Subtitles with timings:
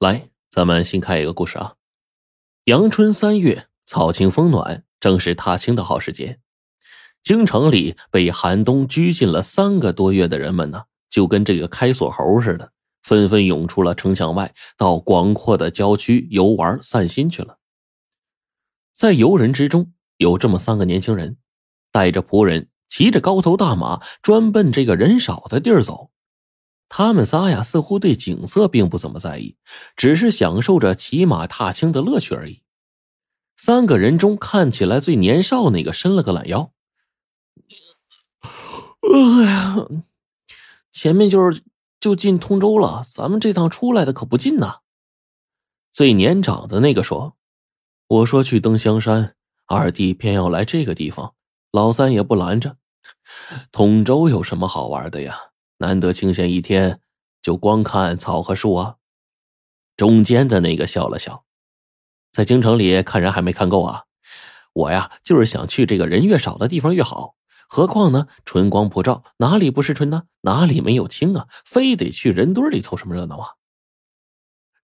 [0.00, 1.74] 来，咱们新开一个故事啊。
[2.64, 6.40] 阳春三月，草青风暖，正是踏青的好时节。
[7.22, 12.72] 京城里被寒冬拘禁了三个多月的人们呢，就跟这个开锁猴似的，
[13.02, 17.58] 纷纷涌出了城墙外，到广阔的郊区游玩散心去了。
[18.92, 21.38] 在游人之中，有这么三个年轻人，
[21.92, 26.10] 带着仆人，骑着高头大马，专奔这个人少的地儿走。
[26.88, 29.56] 他们仨呀，似乎对景色并不怎么在意，
[29.96, 32.62] 只是享受着骑马踏青的乐趣而已。
[33.56, 36.72] 三个人中看起来最年少那个伸了个懒腰，
[38.42, 39.86] 哎呀，
[40.92, 41.62] 前面就是
[42.00, 44.80] 就进通州了，咱们这趟出来的可不近呐。
[45.92, 47.36] 最年长的那个说
[48.08, 51.34] ：“我说去登香山，二弟偏要来这个地方，
[51.70, 52.78] 老三也不拦着。
[53.70, 55.36] 通州有什么好玩的呀？”
[55.78, 57.00] 难得清闲一天，
[57.42, 58.96] 就光看草和树啊。
[59.96, 61.44] 中间的那个笑了笑，
[62.32, 64.04] 在京城里看人还没看够啊。
[64.72, 67.36] 我呀，就是想去这个人越少的地方越好。
[67.68, 70.24] 何况呢，春光普照，哪里不是春呢？
[70.42, 71.48] 哪里没有青啊？
[71.64, 73.48] 非得去人堆里凑什么热闹啊？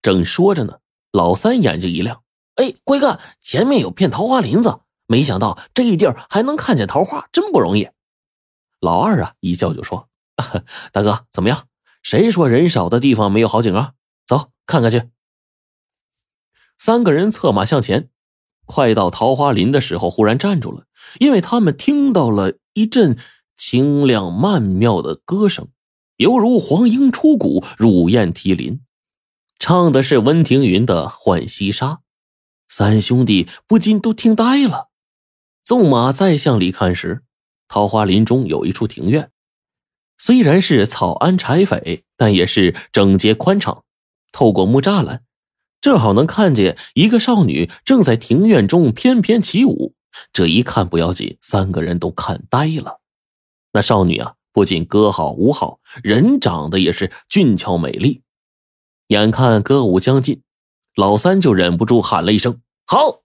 [0.03, 0.79] 正说着呢，
[1.13, 2.23] 老三眼睛一亮
[2.57, 4.81] ：“哎，快看，前面有片桃花林子！
[5.07, 7.89] 没想到这一地儿还能看见桃花，真不容易。”
[8.81, 10.10] 老二啊，一笑就说。
[10.93, 11.67] 大哥，怎么样？
[12.03, 13.93] 谁说人少的地方没有好景啊？
[14.27, 15.11] 走，看看去。
[16.79, 18.09] 三个人策马向前，
[18.65, 20.87] 快到桃花林的时候，忽然站住了，
[21.19, 23.19] 因为他们听到了一阵
[23.57, 25.69] 清亮曼妙的歌声，
[26.17, 28.81] 犹如黄莺出谷，乳燕啼林，
[29.59, 31.87] 唱的是温庭筠的《浣溪沙》。
[32.67, 34.89] 三兄弟不禁都听呆了。
[35.63, 37.25] 纵马再向里看时，
[37.69, 39.31] 桃花林中有一处庭院。
[40.21, 43.85] 虽然是草庵柴扉，但也是整洁宽敞。
[44.33, 45.23] 透过木栅栏，
[45.81, 49.95] 正好能看见一个少女正在庭院中翩翩起舞。
[50.31, 53.01] 这一看不要紧，三个人都看呆了。
[53.73, 58.23] 那少女啊，不仅歌好舞好，人长得也是俊俏美丽。
[59.07, 60.43] 眼看歌舞将近，
[60.95, 63.23] 老三就忍不住喊了一声：“好！”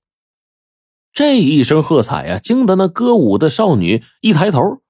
[1.12, 4.82] 这一声喝彩呀，惊得那歌舞的少女一抬头。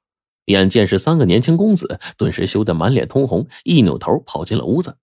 [0.45, 4.97] 眼见是三个年轻公子，顿时羞得满脸通红，一扭头跑进了屋子。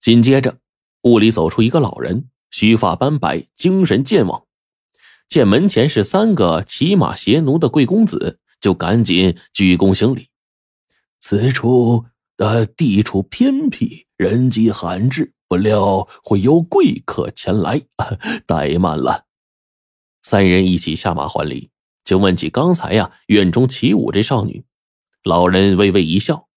[0.00, 0.58] 紧接着，
[1.02, 4.46] 屋里走出一个老人，须发斑白，精神健忘。
[5.28, 10.28] 见门前是三个骑马携奴的贵公子，就赶紧鞠躬行礼
[11.20, 12.06] ：“此处
[12.36, 17.82] 的地处偏僻，人迹罕至，不料会有贵客前来，
[18.46, 19.26] 怠慢了。”
[20.24, 21.70] 三人一起下马还礼。
[22.10, 24.64] 就问起刚才呀，院中起舞这少女，
[25.22, 26.48] 老人微微一笑：“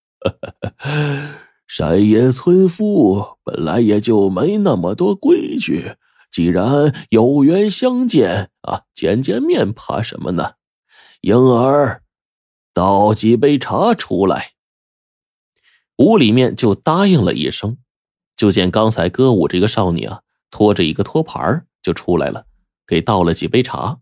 [1.69, 5.95] 山野村夫本来也就没那么多规矩，
[6.31, 10.53] 既然有缘相见啊，见见面怕什么呢？
[11.21, 12.01] 婴儿，
[12.73, 14.53] 倒几杯茶出来。”
[16.01, 17.77] 屋里面就答应了一声，
[18.35, 22.47] 就见刚才歌舞这个少女啊，拖着一个托盘就出来了，
[22.87, 23.99] 给倒了几杯茶。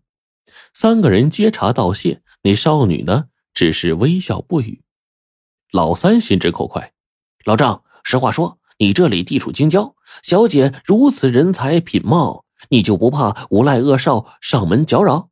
[0.72, 4.82] 三个人接茶道谢，那少女呢，只是微笑不语。
[5.70, 6.92] 老三心直口快，
[7.44, 15.30] 老张，实话说，你这里地处京郊，小姐如此人才品貌，你就不怕无赖恶少上门搅扰？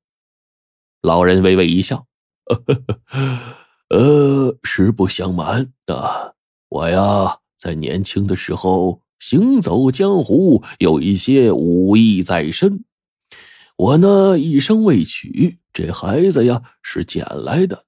[1.02, 2.06] 老人微微一笑，
[3.90, 6.34] 呃，实不相瞒啊，
[6.68, 12.84] 我呀，在年轻的时候行走江湖，有一些武艺在身。
[13.80, 17.86] 我呢一生未娶，这孩子呀是捡来的。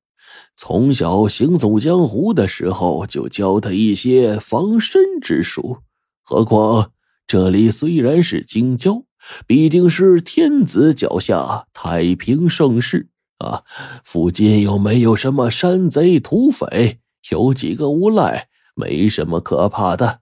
[0.57, 5.83] 从小行走江湖的时候，就教他一些防身之术。
[6.23, 6.93] 何况
[7.27, 9.05] 这里虽然是京郊，
[9.47, 13.63] 必定是天子脚下，太平盛世啊。
[14.03, 17.01] 附近又没有什么山贼土匪，
[17.31, 20.21] 有几个无赖，没什么可怕的。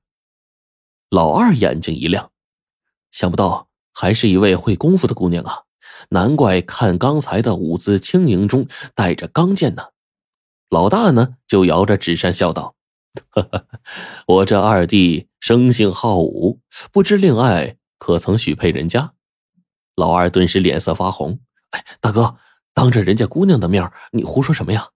[1.11, 2.33] 老二眼睛一亮，
[3.13, 3.69] 想不到。
[3.93, 5.65] 还是一位会功夫的姑娘啊，
[6.09, 9.89] 难怪看刚才的舞姿轻盈中带着刚健呢。
[10.69, 12.75] 老大呢就摇着纸扇笑道
[14.27, 16.61] ：“我这二弟生性好武，
[16.93, 19.15] 不知令爱可曾许配人家？”
[19.97, 22.37] 老二顿时脸色发红：“哎，大哥，
[22.73, 24.91] 当着人家姑娘的面，你胡说什么呀？”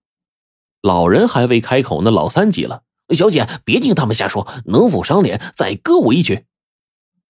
[0.81, 6.45] 老人还未开口呢，老三急了：“小姐，别听他们瞎说，能否赏脸再歌舞一曲？”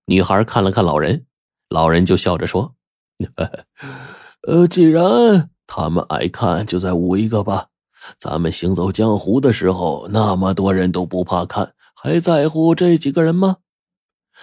[0.08, 1.26] 女孩看了看老人。
[1.68, 2.75] 老人就笑着说
[4.48, 7.68] ：“呃，既然他们爱看，就再舞一个吧。
[8.18, 13.58] 咱们行走江湖的时候，那么多人都不怕看，还在乎这几个人吗？”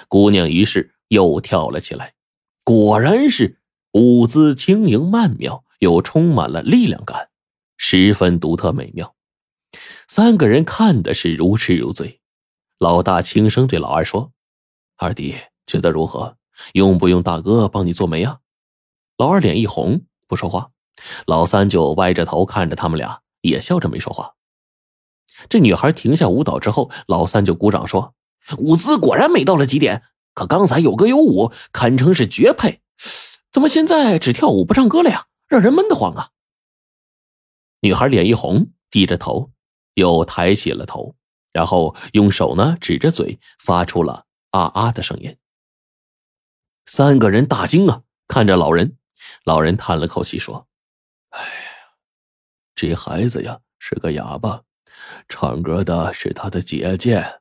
[0.09, 2.15] 姑娘于是又跳了起来，
[2.65, 3.61] 果然是
[3.93, 7.29] 舞姿轻盈曼妙，又充满了力量感，
[7.77, 9.15] 十分独特美妙。
[10.09, 12.21] 三个人看的是如痴如醉。
[12.79, 14.33] 老大轻声对老二说
[14.99, 15.37] ：“二弟
[15.67, 16.37] 觉得如何？
[16.73, 18.41] 用不用大哥帮你做媒啊？”
[19.23, 20.73] 老二脸一红，不说话。
[21.27, 24.35] 老三就歪着头看着他们俩，也笑着没说话。
[25.49, 28.17] 这女孩停下舞蹈之后，老三就鼓掌说
[28.59, 30.03] ：“舞姿果然美到了极点。
[30.35, 32.81] 可刚才有歌有舞，堪称是绝配。
[33.53, 35.27] 怎么现在只跳舞不唱歌了呀？
[35.47, 36.31] 让人闷得慌啊！”
[37.79, 39.53] 女孩脸一红，低着头，
[39.95, 41.15] 又抬起了头，
[41.53, 45.37] 然后用手呢指着嘴，发出了啊啊的声音。
[46.87, 48.97] 三个人大惊啊，看着老人。
[49.45, 50.67] 老人叹了口气说
[51.31, 51.49] ：“哎呀，
[52.75, 54.63] 这孩子呀是个哑巴。”
[55.29, 57.41] 唱歌的是他的姐姐，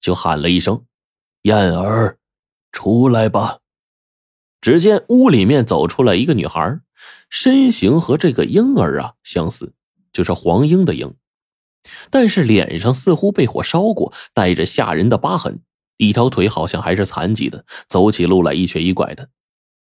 [0.00, 0.86] 就喊了一声
[1.42, 2.18] ：“燕儿，
[2.72, 3.58] 出来吧。”
[4.60, 6.80] 只见屋里面走出来一个女孩，
[7.28, 9.74] 身形和这个婴儿啊相似，
[10.12, 11.14] 就是黄莺的莺，
[12.10, 15.62] 但是脸上似乎被火烧过，带着吓人的疤痕，
[15.98, 19.28] 一条腿好像还是残疾的，走起路来一瘸一拐的。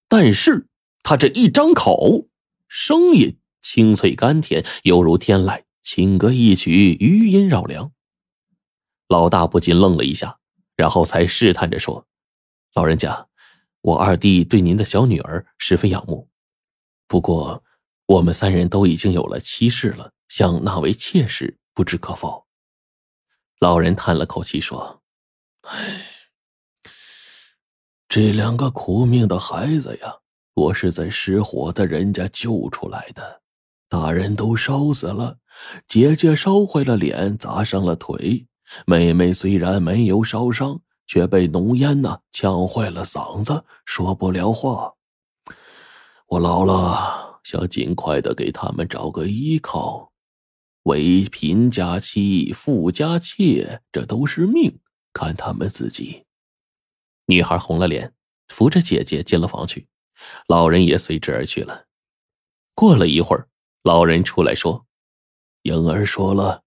[0.09, 0.67] 但是
[1.03, 2.29] 他这一张口，
[2.67, 5.63] 声音清脆甘甜，犹如天籁。
[5.83, 7.91] 轻歌一曲，余音绕梁。
[9.09, 10.39] 老大不禁愣了一下，
[10.77, 12.07] 然后才试探着说
[12.73, 13.27] ：“老人家，
[13.81, 16.29] 我二弟对您的小女儿十分仰慕，
[17.05, 17.65] 不过
[18.05, 22.47] 我们三人都已经有了妻室了，想纳为妾室，不知可否？”
[23.59, 25.03] 老人叹了口气说
[25.67, 26.05] ：“唉，
[28.07, 30.19] 这两个苦命的孩子呀，
[30.53, 33.41] 我是在失火的人家救出来的，
[33.89, 35.37] 大人都烧死了。”
[35.87, 38.47] 姐姐烧坏了脸，砸伤了腿；
[38.87, 44.93] 妹妹虽然没有烧伤，却被浓烟呢呛坏了嗓子，说不了话。
[46.27, 50.11] 我老了，想尽快的给他们找个依靠。
[50.83, 54.79] 为贫家妻，富家妾，这都是命，
[55.13, 56.25] 看他们自己。
[57.27, 58.13] 女孩红了脸，
[58.47, 59.87] 扶着姐姐进了房去，
[60.47, 61.85] 老人也随之而去了。
[62.75, 63.47] 过了一会儿，
[63.83, 64.85] 老人出来说。
[65.63, 66.63] 婴儿说了，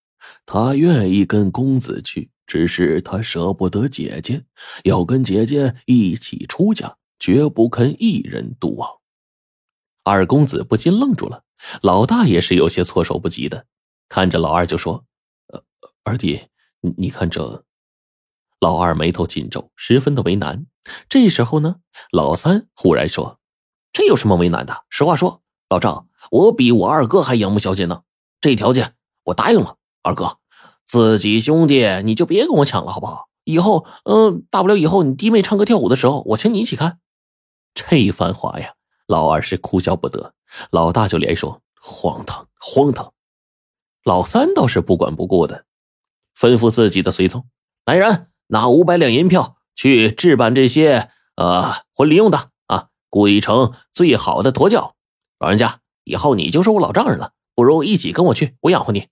[0.46, 4.44] 他愿意跟公子去，只是他舍不得姐姐，
[4.84, 9.00] 要跟姐姐一起出家，绝不肯一人独往。
[10.04, 11.44] 二公子不禁愣住了，
[11.82, 13.66] 老大也是有些措手不及的，
[14.08, 15.04] 看着老二就说
[15.52, 15.62] ：“呃，
[16.04, 16.40] 二弟，
[16.96, 17.64] 你看这。”
[18.60, 20.66] 老二眉头紧皱，十分的为难。
[21.08, 21.76] 这时候呢，
[22.10, 23.38] 老三忽然说
[23.92, 24.84] ：“这有什么为难的？
[24.88, 28.02] 实话说，老赵，我比我二哥还仰慕小姐呢。”
[28.40, 28.94] 这条件
[29.24, 30.38] 我答应了，二哥，
[30.84, 33.28] 自己兄弟你就别跟我抢了，好不好？
[33.44, 37.00] 以后，嗯，大不了以后你弟妹唱歌跳舞的时候，我请你一起看。
[37.74, 38.74] 这一番话呀，
[39.06, 40.34] 老二是哭笑不得，
[40.70, 43.12] 老大就连说荒唐，荒唐。
[44.04, 45.64] 老三倒是不管不顾的，
[46.38, 47.46] 吩咐自己的随从
[47.84, 54.94] 来人，拿五百两银票去置办这些呃婚礼用的啊，雇一乘最好的驼轿。
[55.38, 57.32] 老人家，以后你就是我老丈人了。
[57.54, 59.08] 不如一起跟我去，我养活你。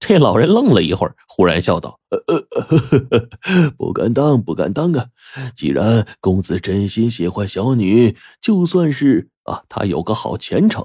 [0.00, 5.10] 这老人愣了一会儿，忽然笑道：“呃呃， 不敢当，不敢当啊！
[5.54, 10.84] 既然公子真心喜欢小女，就算是啊，她有个好前程，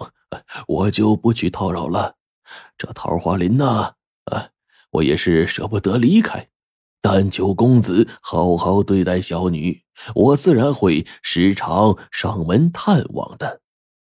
[0.68, 2.14] 我就不去叨扰了。
[2.78, 3.94] 这桃花林呐，
[4.26, 4.50] 啊，
[4.92, 6.48] 我也是舍不得离开。
[7.02, 9.82] 但求公子好好对待小女，
[10.16, 13.62] 我自然会时常上门探望的。”